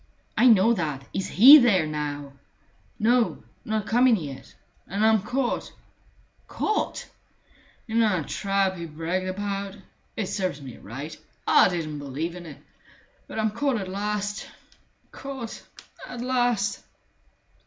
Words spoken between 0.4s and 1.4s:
know that. Is